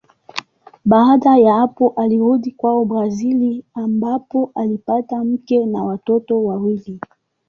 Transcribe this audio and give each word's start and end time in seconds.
Baada 0.85 1.37
ya 1.37 1.53
hapo 1.55 1.89
alirudi 1.89 2.51
kwao 2.51 2.85
Brazili 2.85 3.65
ambapo 3.73 4.51
alipata 4.55 5.23
mke 5.23 5.65
na 5.65 5.83
watoto 5.83 6.43
wawili. 6.43 6.99